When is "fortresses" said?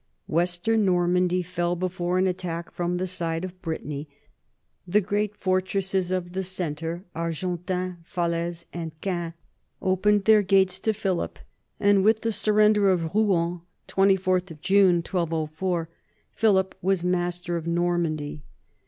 5.35-6.09